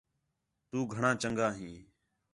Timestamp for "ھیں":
1.57-1.77